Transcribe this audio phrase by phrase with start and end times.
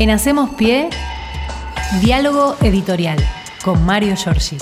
[0.00, 0.88] En Hacemos Pie,
[2.00, 3.18] diálogo editorial
[3.62, 4.56] con Mario Giorgi.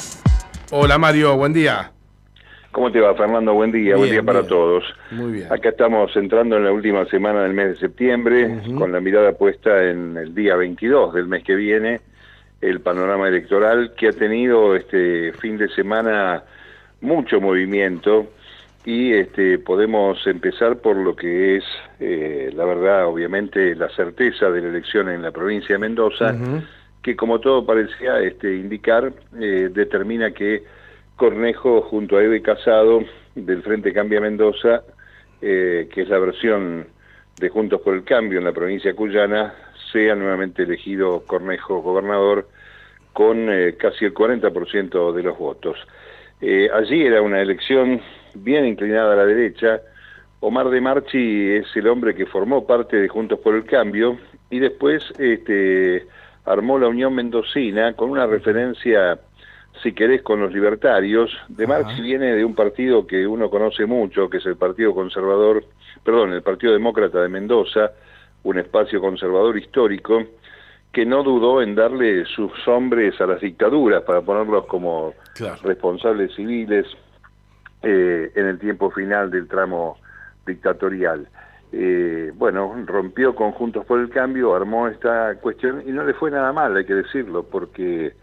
[0.72, 1.92] Hola Mario, buen día.
[2.72, 3.54] ¿Cómo te va, Fernando?
[3.54, 4.82] Buen día, buen día para todos.
[5.12, 5.52] Muy bien.
[5.52, 9.84] Acá estamos entrando en la última semana del mes de septiembre, con la mirada puesta
[9.88, 12.00] en el día 22 del mes que viene,
[12.60, 16.42] el panorama electoral que ha tenido este fin de semana
[17.00, 18.26] mucho movimiento
[18.88, 21.64] y este, podemos empezar por lo que es,
[22.00, 26.34] eh, la verdad, obviamente, la certeza de la elección en la provincia de Mendoza,
[27.02, 30.62] que como todo parecía este, indicar, eh, determina que
[31.16, 33.04] Cornejo junto a Eve Casado
[33.34, 34.84] del Frente Cambia Mendoza,
[35.42, 36.86] eh, que es la versión
[37.38, 39.52] de Juntos por el Cambio en la provincia cuyana,
[39.92, 42.48] sea nuevamente elegido Cornejo gobernador
[43.12, 45.76] con casi el 40% de los votos.
[46.72, 48.00] allí era una elección
[48.34, 49.80] bien inclinada a la derecha.
[50.40, 54.18] Omar de Marchi es el hombre que formó parte de Juntos por el Cambio
[54.50, 56.06] y después este,
[56.44, 59.18] armó la Unión Mendocina con una referencia,
[59.82, 61.30] si querés, con los libertarios.
[61.48, 65.64] De Marchi viene de un partido que uno conoce mucho, que es el Partido Conservador,
[66.04, 67.90] perdón, el Partido Demócrata de Mendoza,
[68.44, 70.22] un espacio conservador histórico,
[70.92, 75.14] que no dudó en darle sus hombres a las dictaduras para ponerlos como
[75.62, 76.86] responsables civiles,
[77.82, 79.96] eh, en el tiempo final del tramo
[80.46, 81.28] dictatorial.
[81.70, 86.52] Eh, bueno, rompió conjuntos por el cambio, armó esta cuestión y no le fue nada
[86.52, 88.14] mal, hay que decirlo, porque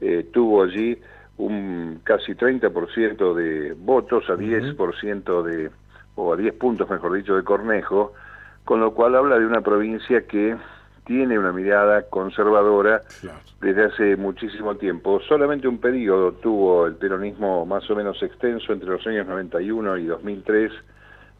[0.00, 0.98] eh, tuvo allí
[1.38, 5.70] un casi 30% de votos a 10% de,
[6.14, 8.12] o a 10 puntos, mejor dicho, de Cornejo,
[8.64, 10.56] con lo cual habla de una provincia que
[11.10, 13.02] tiene una mirada conservadora
[13.60, 15.18] desde hace muchísimo tiempo.
[15.28, 20.06] Solamente un periodo tuvo el peronismo más o menos extenso entre los años 91 y
[20.06, 20.70] 2003.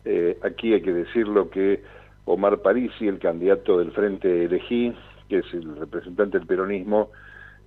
[0.07, 1.85] Eh, aquí hay que decirlo que
[2.25, 4.93] Omar Parisi, el candidato del Frente Elegí,
[5.29, 7.13] que es el representante del peronismo,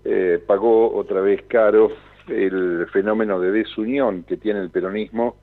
[0.03, 1.89] eh, pagó otra vez caro
[2.27, 5.37] el fenómeno de desunión que tiene el peronismo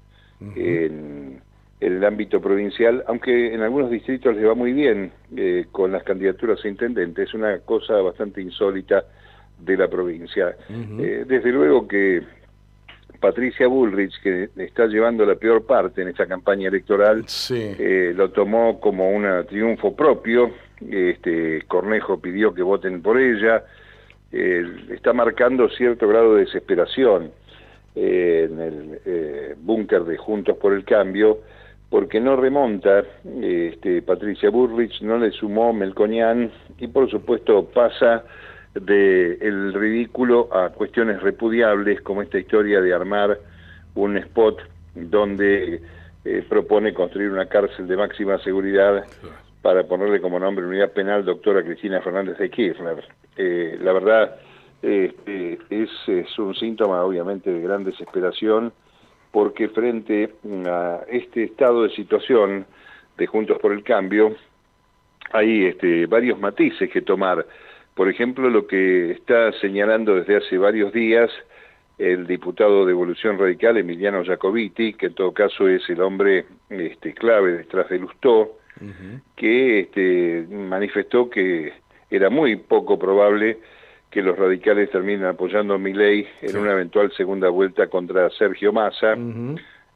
[0.57, 1.41] en
[1.81, 6.03] en el ámbito provincial, aunque en algunos distritos le va muy bien eh, con las
[6.03, 9.05] candidaturas a intendente, es una cosa bastante insólita
[9.59, 10.57] de la provincia.
[10.69, 12.23] Eh, desde luego que
[13.19, 18.79] Patricia Bullrich, que está llevando la peor parte en esta campaña electoral, eh, lo tomó
[18.79, 20.51] como un triunfo propio,
[20.87, 23.65] este, Cornejo pidió que voten por ella,
[24.31, 27.33] está marcando cierto grado de desesperación
[27.97, 31.41] en el búnker de Juntos por el Cambio,
[31.91, 33.03] porque no remonta
[33.43, 38.25] este, Patricia Burrich, no le sumó Melconian y por supuesto pasa
[38.75, 43.37] del el ridículo a cuestiones repudiables como esta historia de armar
[43.97, 44.61] un spot
[44.95, 45.83] donde
[46.25, 49.05] eh, propone construir una cárcel de máxima seguridad
[49.61, 53.05] para ponerle como nombre unidad penal doctora Cristina Fernández de Kirchner.
[53.37, 54.37] Eh, la verdad
[54.81, 55.13] es,
[56.07, 58.73] es un síntoma obviamente de gran desesperación
[59.31, 60.31] porque frente
[60.67, 62.67] a este estado de situación
[63.17, 64.35] de Juntos por el Cambio,
[65.33, 67.47] hay este, varios matices que tomar.
[67.95, 71.31] Por ejemplo, lo que está señalando desde hace varios días
[71.99, 77.13] el diputado de Evolución Radical, Emiliano Jacobiti, que en todo caso es el hombre este,
[77.13, 78.57] clave detrás de Lustó,
[79.37, 81.75] que este, manifestó que
[82.11, 83.59] era muy poco probable
[84.11, 89.17] que los radicales terminen apoyando a Milei en una eventual segunda vuelta contra Sergio Massa.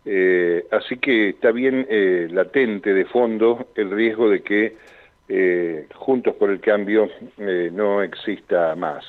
[0.06, 4.76] Eh, así que está bien eh, latente de fondo el riesgo de que
[5.28, 7.08] eh, Juntos por el Cambio
[7.38, 9.04] no exista más.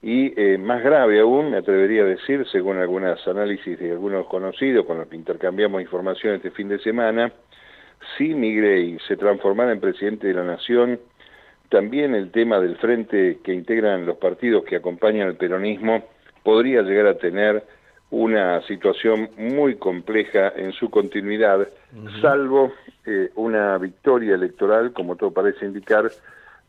[0.00, 4.98] Y más grave aún, me atrevería a decir, según algunos análisis de algunos conocidos con
[4.98, 7.32] los que intercambiamos información este fin de semana,
[8.16, 11.00] si Milei se transformara en presidente de la Nación,
[11.68, 16.04] también el tema del frente que integran los partidos que acompañan al peronismo
[16.42, 17.64] podría llegar a tener
[18.10, 21.68] una situación muy compleja en su continuidad,
[22.22, 22.72] salvo
[23.04, 26.10] eh, una victoria electoral, como todo parece indicar,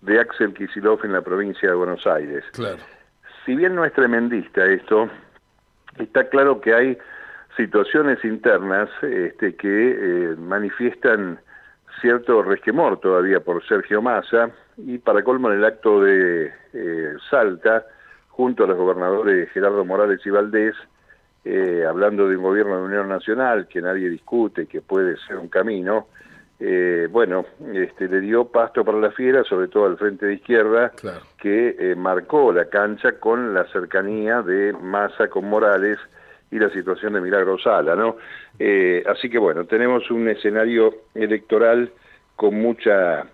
[0.02, 2.44] de Axel Kisilov en la provincia de Buenos Aires.
[2.52, 2.80] Claro.
[3.46, 5.10] Si bien no es tremendista esto,
[5.98, 6.98] está claro que hay
[7.56, 11.40] situaciones internas este, que eh, manifiestan
[12.02, 14.52] cierto resquemor todavía por Sergio Massa
[14.86, 17.86] y para colmo en el acto de eh, Salta,
[18.30, 20.76] junto a los gobernadores Gerardo Morales y Valdés,
[21.46, 25.48] eh, hablando de un gobierno de unión nacional que nadie discute, que puede ser un
[25.48, 26.08] camino,
[26.60, 30.92] eh, bueno, este, le dio pasto para la fiera, sobre todo al frente de izquierda,
[31.38, 35.98] que marcó la cancha con la cercanía de Massa con Morales,
[36.52, 38.18] y la situación de Milagro Sala, ¿no?
[38.58, 41.92] Eh, así que bueno, tenemos un escenario electoral
[42.36, 43.26] con mucha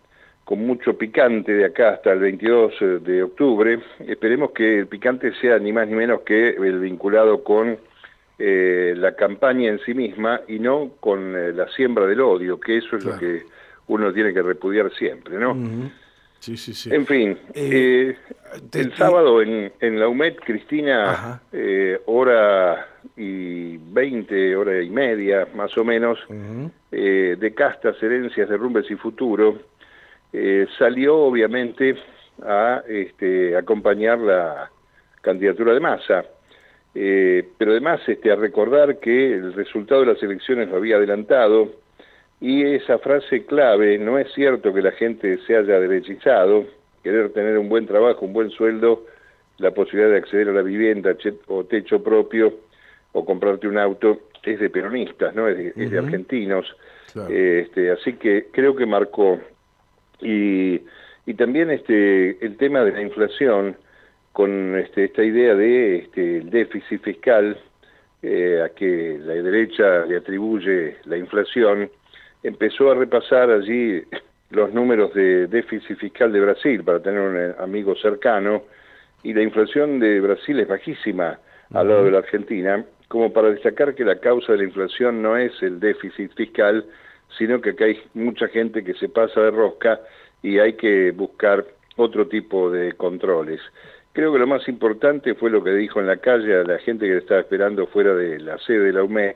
[0.46, 3.80] con mucho picante de acá hasta el 22 eh, de octubre.
[4.08, 7.78] Esperemos que el picante sea ni más ni menos que el vinculado con
[8.38, 12.78] eh, la campaña en sí misma y no con eh, la siembra del odio, que
[12.78, 13.44] eso es lo que
[13.88, 15.56] uno tiene que repudiar siempre, ¿no?
[16.40, 16.94] Sí, sí, sí.
[16.94, 21.42] En fin, el sábado en, en la UMED, Cristina,
[22.06, 26.20] hora y 20, hora y media, más o menos,
[26.92, 29.60] de castas, herencias, derrumbes y futuro,
[30.38, 31.96] eh, salió obviamente
[32.44, 34.70] a este, acompañar la
[35.22, 36.26] candidatura de Massa,
[36.94, 41.70] eh, pero además este, a recordar que el resultado de las elecciones lo había adelantado
[42.42, 46.66] y esa frase clave, no es cierto que la gente se haya derechizado,
[47.02, 49.06] querer tener un buen trabajo, un buen sueldo,
[49.58, 51.16] la posibilidad de acceder a la vivienda
[51.48, 52.54] o techo propio
[53.14, 56.66] o comprarte un auto, es de peronistas, no es de, argentinos.
[57.30, 59.40] este, así que creo que marcó
[60.22, 60.82] y,
[61.26, 63.78] y también este, el tema de la inflación,
[64.34, 67.58] con este, esta idea de este, el déficit fiscal,
[68.22, 71.90] eh, a que la derecha le atribuye la inflación,
[72.44, 74.04] empezó a repasar allí
[74.50, 78.64] los números de déficit fiscal de Brasil para tener un eh, amigo cercano,
[79.24, 81.40] y la inflación de Brasil es bajísima
[81.74, 85.38] al lado de la Argentina, como para destacar que la causa de la inflación no
[85.38, 86.86] es el déficit fiscal,
[87.38, 90.02] sino que acá hay mucha gente que se pasa de rosca
[90.42, 91.66] y hay que buscar
[91.98, 93.62] otro tipo de controles.
[94.14, 97.06] Creo que lo más importante fue lo que dijo en la calle a la gente
[97.06, 99.36] que estaba esperando fuera de la sede de la UMED,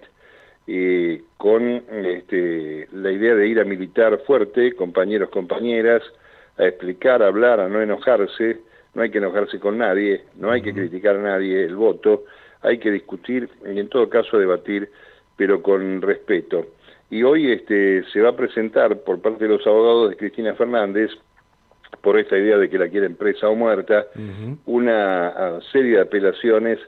[0.72, 6.04] y con este, la idea de ir a militar fuerte, compañeros, compañeras,
[6.60, 8.60] a explicar, a hablar, a no enojarse,
[8.94, 12.26] no hay que enojarse con nadie, no hay que criticar a nadie el voto,
[12.62, 14.92] hay que discutir y en todo caso debatir,
[15.36, 16.68] pero con respeto
[17.10, 21.12] y hoy este, se va a presentar por parte de los abogados de Cristina Fernández,
[22.02, 24.06] por esta idea de que la quieren presa o muerta,
[24.66, 26.80] una ah, serie de apelaciones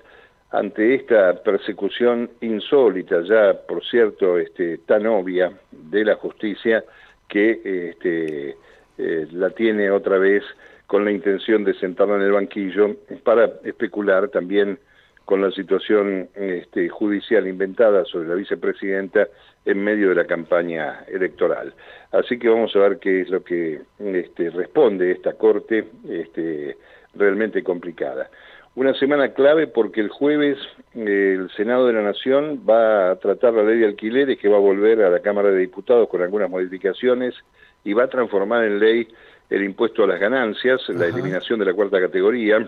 [0.51, 6.83] ante esta persecución insólita, ya por cierto este, tan obvia de la justicia,
[7.27, 8.57] que este,
[8.97, 10.43] eh, la tiene otra vez
[10.85, 14.77] con la intención de sentarla en el banquillo para especular también
[15.23, 19.29] con la situación este, judicial inventada sobre la vicepresidenta
[19.65, 21.73] en medio de la campaña electoral.
[22.11, 26.77] Así que vamos a ver qué es lo que este, responde esta corte este,
[27.13, 28.29] realmente complicada.
[28.73, 30.57] Una semana clave porque el jueves
[30.95, 34.61] el Senado de la Nación va a tratar la ley de alquileres que va a
[34.61, 37.35] volver a la Cámara de Diputados con algunas modificaciones
[37.83, 39.07] y va a transformar en ley
[39.49, 42.65] el impuesto a las ganancias, la eliminación de la cuarta categoría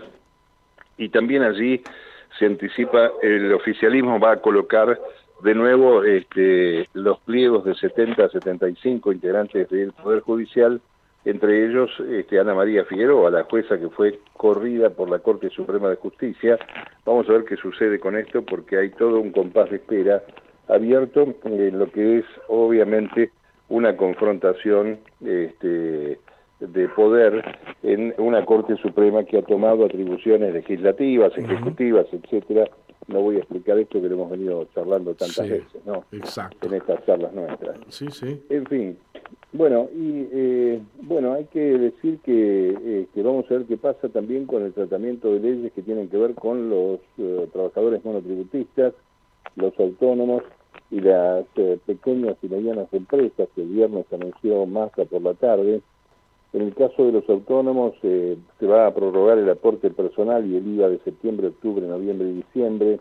[0.98, 1.82] y también allí
[2.38, 4.98] se anticipa, el oficialismo va a colocar
[5.44, 10.80] de nuevo este, los pliegos de 70 a 75 integrantes del Poder Judicial,
[11.26, 15.90] entre ellos este, Ana María Figueroa, la jueza que fue corrida por la Corte Suprema
[15.90, 16.58] de Justicia.
[17.04, 20.22] Vamos a ver qué sucede con esto porque hay todo un compás de espera
[20.66, 23.30] abierto en lo que es obviamente
[23.68, 26.18] una confrontación este,
[26.60, 27.44] de poder
[27.82, 32.64] en una Corte Suprema que ha tomado atribuciones legislativas, ejecutivas, etcétera.
[33.08, 36.04] No voy a explicar esto que lo hemos venido charlando tantas veces, ¿no?
[36.12, 36.66] Exacto.
[36.66, 37.76] En estas charlas nuestras.
[37.88, 38.42] Sí, sí.
[38.48, 38.98] En fin.
[39.52, 44.46] Bueno, y eh, bueno, hay que decir que, que, vamos a ver qué pasa también
[44.46, 48.94] con el tratamiento de leyes que tienen que ver con los eh, trabajadores monotributistas,
[49.54, 50.42] los autónomos
[50.90, 55.82] y las eh, pequeñas y medianas empresas que el viernes anunció Massa por la tarde
[56.54, 60.56] en el caso de los autónomos eh, se va a prorrogar el aporte personal y
[60.56, 63.00] el IVA de septiembre, octubre, noviembre y diciembre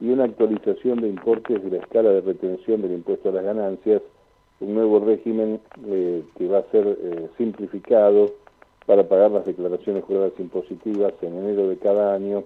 [0.00, 4.02] y una actualización de importes de la escala de retención del impuesto a las ganancias,
[4.58, 8.32] un nuevo régimen eh, que va a ser eh, simplificado
[8.84, 12.42] para pagar las declaraciones juradas impositivas en enero de cada año,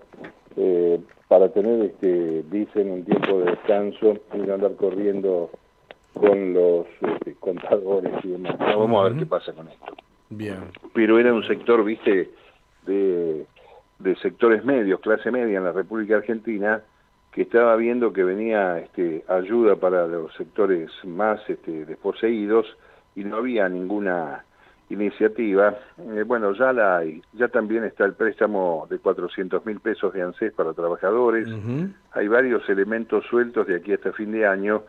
[1.28, 5.50] para tener, este, dicen, un tiempo de descanso y no andar corriendo
[6.14, 8.56] con los este, contadores y demás.
[8.58, 10.05] vamos a ver qué pasa con esto.
[10.30, 10.70] Bien.
[10.94, 12.30] Pero era un sector, viste,
[12.86, 13.46] de,
[14.22, 16.82] sectores medios, clase media en la República Argentina,
[17.32, 22.66] que estaba viendo que venía este, ayuda para los sectores más este, desposeídos
[23.14, 24.44] y no había ninguna
[24.88, 25.76] iniciativa.
[25.98, 27.22] Eh, bueno, ya la hay.
[27.32, 31.48] Ya también está el préstamo de 400 mil pesos de ANSES para trabajadores.
[32.12, 34.84] Hay varios elementos sueltos de aquí hasta fin de año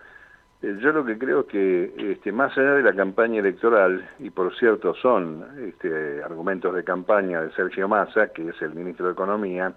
[0.62, 4.56] yo lo que creo es que este, más allá de la campaña electoral, y por
[4.58, 9.74] cierto son este, argumentos de campaña de Sergio Massa, que es el ministro de Economía,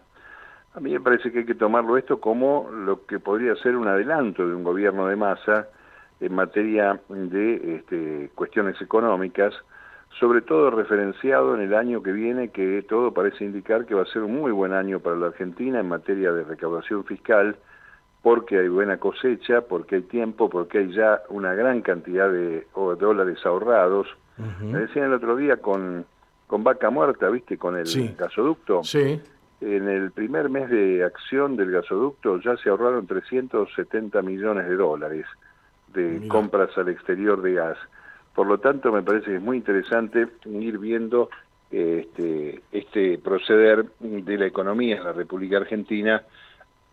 [0.72, 3.88] a mí me parece que hay que tomarlo esto como lo que podría ser un
[3.88, 5.68] adelanto de un gobierno de Massa
[6.20, 9.52] en materia de este, cuestiones económicas,
[10.18, 14.06] sobre todo referenciado en el año que viene, que todo parece indicar que va a
[14.06, 17.56] ser un muy buen año para la Argentina en materia de recaudación fiscal,
[18.22, 23.38] porque hay buena cosecha, porque hay tiempo, porque hay ya una gran cantidad de dólares
[23.44, 24.06] ahorrados.
[24.60, 26.06] Me decían el otro día con,
[26.46, 27.58] con vaca muerta, ¿viste?
[27.58, 28.82] Con el gasoducto.
[28.84, 29.20] Sí.
[29.60, 35.26] En el primer mes de acción del gasoducto ya se ahorraron 370 millones de dólares
[35.92, 37.76] de compras al exterior de gas.
[38.34, 41.28] Por lo tanto, me parece que es muy interesante ir viendo
[41.70, 46.22] este, este proceder de la economía en la República Argentina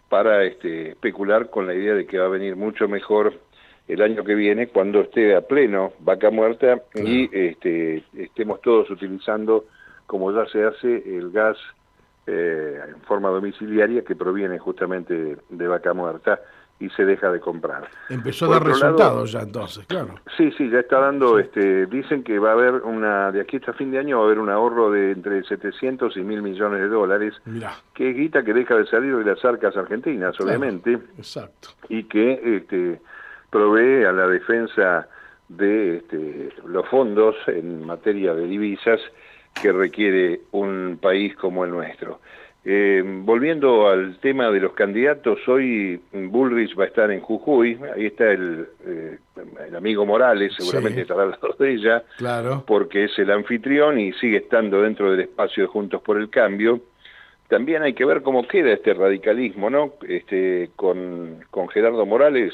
[0.10, 3.34] para este, especular con la idea de que va a venir mucho mejor
[3.88, 9.66] el año que viene cuando esté a pleno vaca muerta y este, estemos todos utilizando,
[10.06, 11.58] como ya se hace, el gas
[12.26, 16.42] eh, en forma domiciliaria que proviene justamente de vaca muerta
[16.80, 17.90] y se deja de comprar.
[18.10, 20.20] Empezó a dar resultados ya entonces, claro.
[20.38, 23.74] Sí, sí, ya está dando, este, dicen que va a haber una, de aquí hasta
[23.74, 26.88] fin de año va a haber un ahorro de entre 700 y mil millones de
[26.88, 27.74] dólares, Mirá.
[27.94, 31.70] que es guita que deja de salir de las arcas argentinas, obviamente, exacto.
[31.90, 33.02] y que este,
[33.50, 35.08] provee a la defensa
[35.50, 39.00] de este, los fondos en materia de divisas
[39.62, 42.20] que requiere un país como el nuestro.
[42.70, 48.08] Eh, volviendo al tema de los candidatos, hoy Bullrich va a estar en Jujuy, ahí
[48.08, 49.20] está el, eh,
[49.70, 52.66] el amigo Morales, seguramente estará al lado de ella, claro.
[52.68, 56.82] porque es el anfitrión y sigue estando dentro del espacio de Juntos por el Cambio.
[57.48, 59.94] También hay que ver cómo queda este radicalismo, ¿no?
[60.06, 62.54] Este, con, con Gerardo Morales,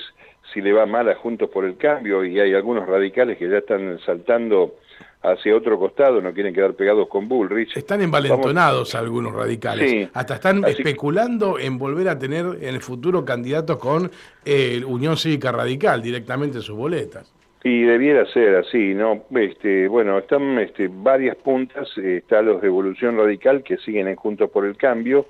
[0.54, 3.58] si le va mal a Juntos por el Cambio y hay algunos radicales que ya
[3.58, 4.76] están saltando
[5.24, 7.76] hacia otro costado, no quieren quedar pegados con Bullrich.
[7.76, 13.78] Están envalentonados algunos radicales, hasta están especulando en volver a tener en el futuro candidatos
[13.78, 14.12] con
[14.46, 17.34] eh, Unión Cívica Radical directamente en sus boletas.
[17.64, 19.24] Y debiera ser así, ¿no?
[19.36, 24.18] Este, bueno, están este, varias puntas, eh, está los de Evolución Radical que siguen en
[24.18, 25.26] Juntos por el Cambio,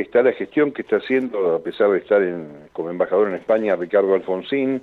[0.00, 3.76] está la gestión que está haciendo, a pesar de estar en, como embajador en España,
[3.76, 4.82] Ricardo Alfonsín,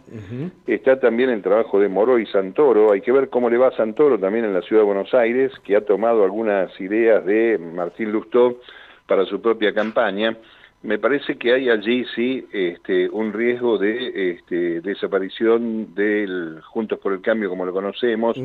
[0.67, 3.77] está también el trabajo de Moró y Santoro, hay que ver cómo le va a
[3.77, 8.11] Santoro también en la ciudad de Buenos Aires, que ha tomado algunas ideas de Martín
[8.11, 8.59] Lustó
[9.07, 10.37] para su propia campaña.
[10.83, 17.13] Me parece que hay allí sí este, un riesgo de este, desaparición del Juntos por
[17.13, 18.37] el Cambio como lo conocemos,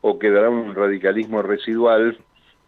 [0.00, 2.16] o quedará un radicalismo residual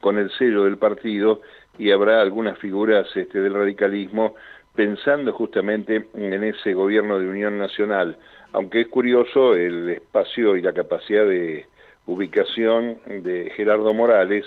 [0.01, 1.41] con el sello del partido
[1.79, 4.35] y habrá algunas figuras este, del radicalismo
[4.75, 8.17] pensando justamente en ese gobierno de unión nacional,
[8.53, 11.67] aunque es curioso el espacio y la capacidad de
[12.07, 14.45] ubicación de Gerardo Morales,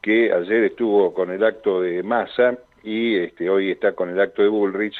[0.00, 4.42] que ayer estuvo con el acto de Massa y este, hoy está con el acto
[4.42, 4.96] de Bullrich.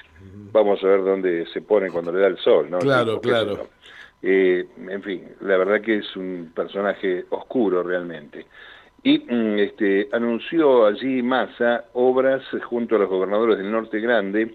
[0.52, 2.78] Vamos a ver dónde se pone cuando le da el sol, ¿no?
[2.78, 3.66] Claro, claro.
[4.22, 8.46] Eh, en fin, la verdad que es un personaje oscuro realmente
[9.02, 14.54] y mm, este, anunció allí Massa obras junto a los gobernadores del Norte Grande,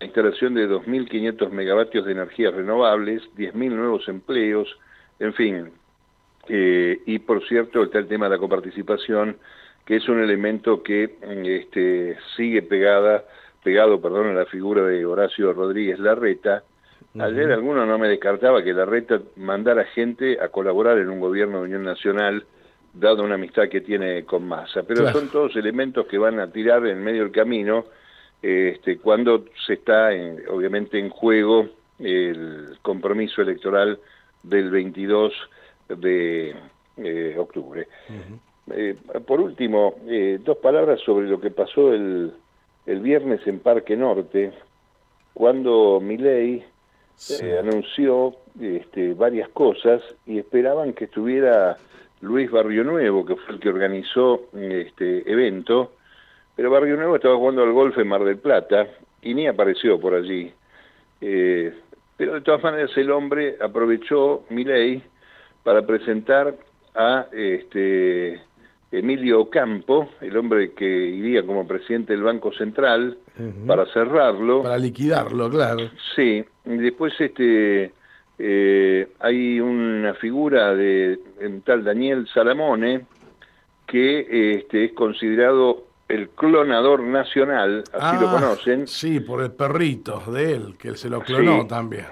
[0.00, 4.68] la instalación de 2.500 megavatios de energías renovables, 10.000 nuevos empleos,
[5.18, 5.70] en fin.
[6.48, 9.36] Eh, y por cierto está el tema de la coparticipación,
[9.84, 13.24] que es un elemento que mm, este, sigue pegada,
[13.64, 16.62] pegado perdón, a la figura de Horacio Rodríguez Larreta.
[17.18, 21.64] Ayer alguno no me descartaba que Larreta mandara gente a colaborar en un gobierno de
[21.64, 22.44] Unión Nacional,
[22.92, 24.82] dado una amistad que tiene con Massa.
[24.82, 27.84] Pero son todos elementos que van a tirar en medio del camino
[28.42, 30.10] este, cuando se está,
[30.48, 31.68] obviamente, en juego
[31.98, 33.98] el compromiso electoral
[34.42, 35.32] del 22
[35.88, 36.54] de
[36.96, 37.88] eh, octubre.
[38.70, 42.32] Eh, por último, eh, dos palabras sobre lo que pasó el,
[42.86, 44.52] el viernes en Parque Norte,
[45.34, 46.64] cuando Milei
[47.58, 51.76] anunció este, varias cosas y esperaban que estuviera
[52.20, 55.92] Luis Barrio Nuevo, que fue el que organizó este evento,
[56.56, 58.88] pero Barrio Nuevo estaba jugando al golf en Mar del Plata
[59.22, 60.52] y ni apareció por allí.
[61.20, 61.72] Eh,
[62.16, 65.02] pero de todas maneras el hombre aprovechó Milei
[65.62, 66.54] para presentar
[66.94, 68.40] a este
[68.90, 73.18] Emilio Campo, el hombre que iría como presidente del Banco Central,
[73.66, 74.62] para cerrarlo.
[74.62, 75.90] Para liquidarlo, claro.
[76.16, 77.92] Sí, y después este
[78.38, 81.18] eh, hay una figura de
[81.64, 83.06] tal Daniel Salamone
[83.86, 88.86] que este, es considerado el clonador nacional, así lo ah, conocen.
[88.86, 92.06] Sí, por el perrito de él, que él se lo clonó también.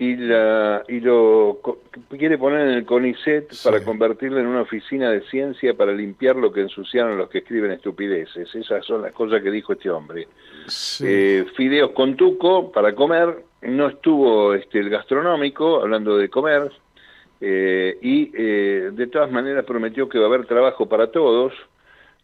[0.00, 1.60] Y, la, y lo
[2.08, 6.50] quiere poner en el CONICET para convertirlo en una oficina de ciencia para limpiar lo
[6.50, 8.48] que ensuciaron los que escriben estupideces.
[8.54, 10.26] Esas son las cosas que dijo este hombre.
[11.02, 16.72] Eh, fideos con tuco para comer no estuvo este, el gastronómico, hablando de comer,
[17.42, 21.52] eh, y eh, de todas maneras prometió que va a haber trabajo para todos,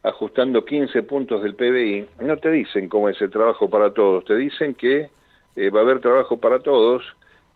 [0.02, 2.06] ajustando 15 puntos del PBI.
[2.20, 5.10] No te dicen cómo es el trabajo para todos, te dicen que
[5.58, 7.02] va a haber trabajo para todos,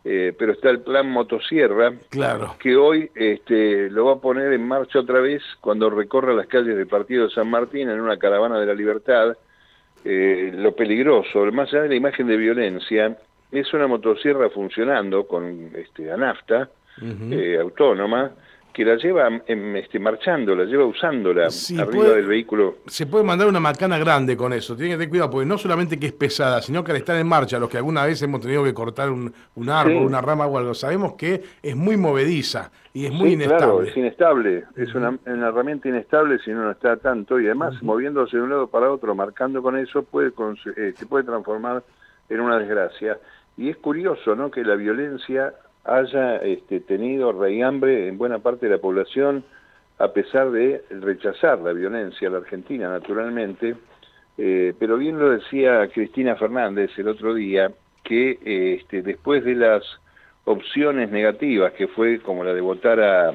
[0.02, 2.56] pero está el plan motosierra, claro.
[2.58, 6.76] que hoy este, lo va a poner en marcha otra vez cuando recorra las calles
[6.76, 9.36] del Partido de San Martín en una caravana de la libertad.
[10.04, 13.16] lo peligroso, más allá de la imagen de violencia,
[13.52, 16.70] es una motosierra funcionando con este, a nafta,
[17.02, 18.30] eh, autónoma,
[18.72, 21.48] que la lleva este, marchando, la lleva usándola
[21.78, 22.76] arriba del vehículo.
[22.86, 25.98] Se puede mandar una macana grande con eso, tiene que tener cuidado, porque no solamente
[25.98, 28.64] que es pesada, sino que al estar en marcha, los que alguna vez hemos tenido
[28.64, 29.32] que cortar un,
[29.68, 33.58] árbol, una rama o algo, sabemos que es muy movediza y es muy inestable.
[33.58, 38.42] Claro, es inestable, es una, herramienta inestable si no está tanto y además moviéndose de
[38.42, 40.32] un lado para otro, marcando con eso, puede
[40.76, 41.82] eh, se puede transformar
[42.28, 43.18] en una desgracia.
[43.56, 44.50] Y es curioso ¿no?
[44.50, 45.52] que la violencia
[45.84, 49.44] haya este, tenido raigambre en buena parte de la población,
[49.98, 53.76] a pesar de rechazar la violencia, la Argentina naturalmente,
[54.38, 57.70] eh, pero bien lo decía Cristina Fernández el otro día,
[58.02, 59.82] que este, después de las
[60.44, 63.34] opciones negativas, que fue como la de votar a,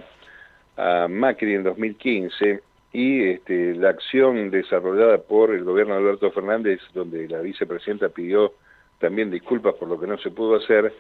[0.78, 2.62] a Macri en 2015,
[2.96, 8.54] y este, la acción desarrollada por el gobierno de Alberto Fernández, donde la vicepresidenta pidió
[9.00, 10.94] también disculpas por lo que no se pudo hacer,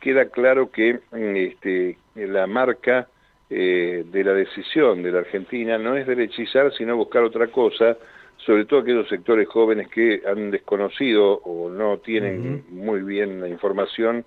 [0.00, 3.08] queda claro que mm, este, la marca
[3.48, 7.96] eh, de la decisión de la Argentina no es derechizar, sino buscar otra cosa,
[8.38, 14.24] sobre todo aquellos sectores jóvenes que han desconocido o no tienen muy bien la información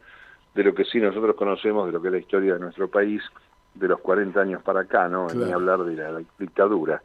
[0.53, 3.22] de lo que sí nosotros conocemos, de lo que es la historia de nuestro país
[3.74, 5.27] de los 40 años para acá, ¿no?
[5.27, 7.01] Ni hablar de la, dictadura.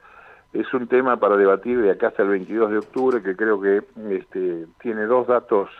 [0.52, 3.82] Es un tema para debatir de acá hasta el 22 de octubre que creo que
[4.10, 5.70] este, tiene dos datos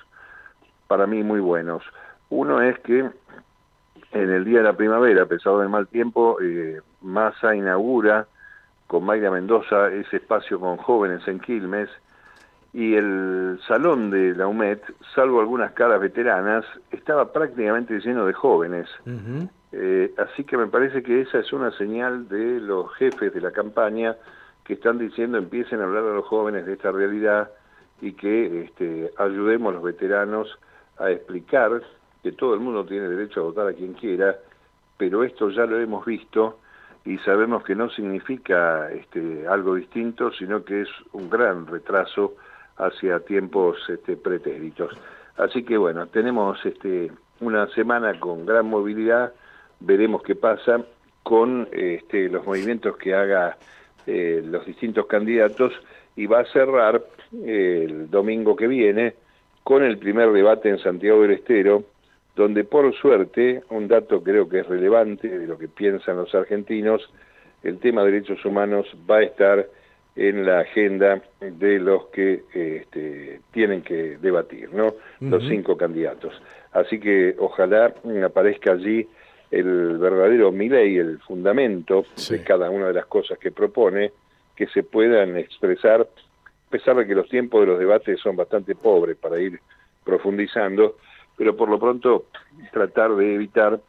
[0.86, 1.82] para mí muy buenos.
[2.30, 3.10] Uno es que
[4.12, 8.26] en el día de la primavera, a pesar del mal tiempo, eh, Massa inaugura
[8.86, 11.90] con Mayra Mendoza ese espacio con jóvenes en Quilmes
[12.72, 14.78] y el salón de la UMED,
[15.14, 18.88] salvo algunas caras veteranas, estaba prácticamente lleno de jóvenes.
[19.72, 23.50] Eh, así que me parece que esa es una señal de los jefes de la
[23.50, 24.16] campaña
[24.64, 27.50] que están diciendo empiecen a hablar a los jóvenes de esta realidad
[28.00, 30.58] y que este, ayudemos a los veteranos
[30.98, 31.82] a explicar
[32.22, 34.36] que todo el mundo tiene derecho a votar a quien quiera,
[34.96, 36.58] pero esto ya lo hemos visto
[37.04, 42.34] y sabemos que no significa este, algo distinto, sino que es un gran retraso
[42.76, 44.92] hacia tiempos este, pretéritos.
[45.36, 49.32] Así que bueno, tenemos este, una semana con gran movilidad,
[49.80, 50.84] veremos qué pasa
[51.22, 53.56] con este, los movimientos que haga
[54.06, 55.72] eh, los distintos candidatos
[56.16, 57.04] y va a cerrar
[57.44, 59.14] eh, el domingo que viene
[59.62, 61.84] con el primer debate en Santiago del Estero,
[62.38, 67.02] donde por suerte, un dato creo que es relevante de lo que piensan los argentinos,
[67.64, 69.66] el tema de derechos humanos va a estar
[70.14, 74.94] en la agenda de los que este, tienen que debatir, ¿no?
[75.20, 76.32] Los cinco candidatos.
[76.70, 77.92] Así que ojalá
[78.24, 79.08] aparezca allí
[79.50, 84.12] el verdadero y el fundamento de cada una de las cosas que propone,
[84.54, 88.76] que se puedan expresar a pesar de que los tiempos de los debates son bastante
[88.76, 89.58] pobres para ir
[90.04, 90.96] profundizando,
[91.38, 92.26] pero por lo pronto
[92.72, 93.80] tratar de evitar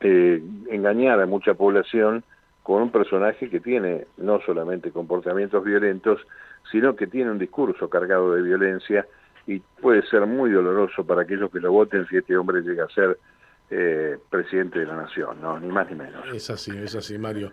[0.00, 2.24] eh, engañar a mucha población
[2.62, 6.20] con un personaje que tiene no solamente comportamientos violentos,
[6.70, 9.06] sino que tiene un discurso cargado de violencia
[9.46, 12.88] y puede ser muy doloroso para aquellos que lo voten si este hombre llega a
[12.88, 13.18] ser
[13.70, 15.58] eh, presidente de la nación, ¿no?
[15.60, 16.26] ni más ni menos.
[16.34, 17.52] Es así, es así, Mario.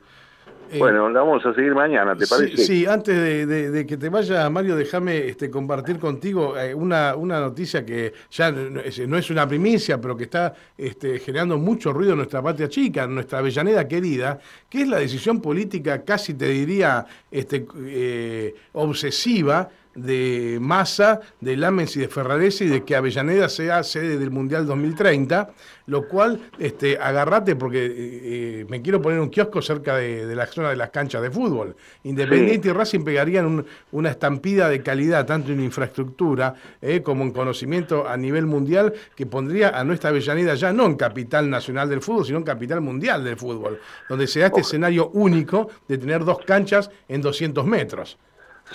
[0.72, 2.56] Eh, bueno, la vamos a seguir mañana, ¿te parece?
[2.56, 3.14] Sí, antes
[3.46, 8.52] de, que te vaya, Mario, déjame este, compartir contigo eh, una, una noticia que ya
[8.52, 13.04] no es una primicia, pero que está este, generando mucho ruido en nuestra patria chica,
[13.04, 19.68] en nuestra Avellaneda querida, que es la decisión política, casi te diría, este, eh, obsesiva,
[19.96, 25.50] de Massa, de Lamens y de Ferraresi de que Avellaneda sea sede del Mundial 2030,
[25.88, 30.46] lo cual, este, agarrate porque eh, eh, me quiero poner un kiosco cerca de, la
[30.46, 31.76] zona de las canchas de fútbol.
[32.04, 38.08] Independiente y Racing pegarían una estampida de calidad, tanto en infraestructura eh, como en conocimiento
[38.08, 42.26] a nivel mundial, que pondría a nuestra Avellaneda ya no en capital nacional del fútbol,
[42.26, 46.40] sino en capital mundial del fútbol, donde se da este escenario único de tener dos
[46.46, 48.18] canchas en 200 metros.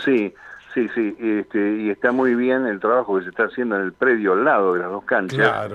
[0.04, 0.34] Sí,
[0.76, 3.94] Sí, sí, este, y está muy bien el trabajo que se está haciendo en el
[3.94, 5.70] predio al lado de las dos canchas.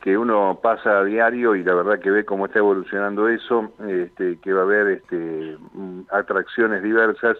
[0.00, 4.38] Que uno pasa a diario y la verdad que ve cómo está evolucionando eso, este,
[4.38, 7.36] que va a haber este, mm, atracciones diversas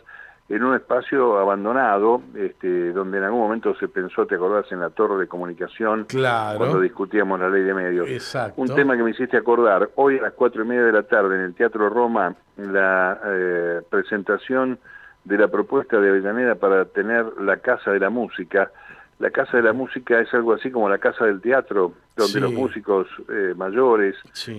[0.49, 4.91] en un espacio abandonado, este, donde en algún momento se pensó, te acordás, en la
[4.91, 6.59] torre de comunicación, claro.
[6.59, 8.09] cuando discutíamos la ley de medios.
[8.09, 8.61] Exacto.
[8.61, 11.35] Un tema que me hiciste acordar, hoy a las cuatro y media de la tarde
[11.35, 14.79] en el Teatro Roma, la eh, presentación
[15.25, 18.71] de la propuesta de Avellaneda para tener la Casa de la Música.
[19.19, 22.53] La Casa de la Música es algo así como la Casa del Teatro, donde los
[22.53, 24.17] músicos eh, mayores,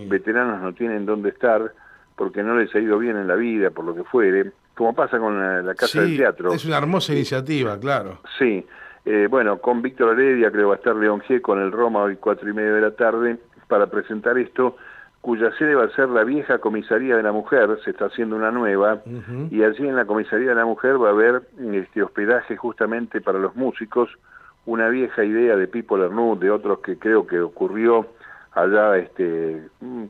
[0.07, 1.73] veteranos no tienen dónde estar
[2.15, 5.17] porque no les ha ido bien en la vida, por lo que fuere, como pasa
[5.17, 6.53] con la, Casa del Teatro.
[6.53, 8.19] Es una hermosa iniciativa, claro.
[8.37, 8.65] Sí,
[9.05, 12.17] eh, bueno, con Víctor Heredia, creo va a estar León G con el Roma hoy
[12.17, 14.77] cuatro y media de la tarde, para presentar esto,
[15.21, 18.51] cuya sede va a ser la vieja comisaría de la mujer, se está haciendo una
[18.51, 19.01] nueva,
[19.51, 23.37] y allí en la comisaría de la mujer va a haber este hospedaje justamente para
[23.37, 24.09] los músicos,
[24.65, 28.07] una vieja idea de Pipo Lernud, de otros que creo que ocurrió
[28.53, 29.61] allá este,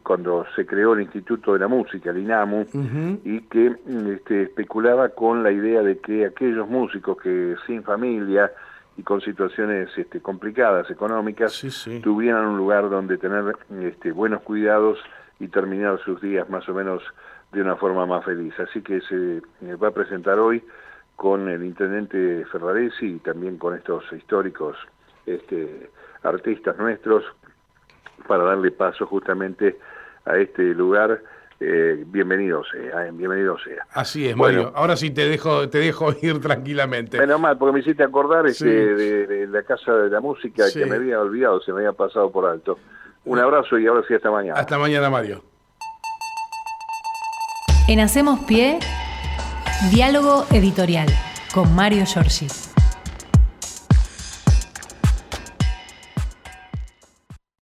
[0.04, 2.66] cuando se creó el Instituto de la Música, el INAMU,
[3.24, 3.76] y que
[4.14, 8.52] este, especulaba con la idea de que aquellos músicos que sin familia
[8.98, 11.66] y con situaciones este, complicadas económicas
[12.04, 15.00] tuvieran un lugar donde tener este, buenos cuidados
[15.40, 17.02] y terminar sus días más o menos
[17.52, 18.54] de una forma más feliz.
[18.60, 20.64] Así que se eh, va a presentar hoy
[21.16, 24.78] con el intendente Ferraresi y también con estos históricos
[25.26, 25.90] este,
[26.24, 27.24] artistas nuestros
[28.28, 29.78] para darle paso justamente
[30.26, 31.22] a este lugar.
[31.64, 33.86] Eh, bienvenido sea, bienvenido sea.
[33.92, 34.72] Así es, Mario.
[34.74, 37.20] Ahora sí te dejo, te dejo ir tranquilamente.
[37.20, 40.96] Menos mal, porque me hiciste acordar este, de, la Casa de la Música que me
[40.96, 42.80] había olvidado, se me había pasado por alto.
[43.26, 44.60] Un abrazo y ahora sí hasta mañana.
[44.60, 45.44] Hasta mañana, Mario.
[47.88, 48.80] En Hacemos Pie,
[49.92, 51.10] diálogo editorial
[51.54, 52.71] con Mario Giorgi.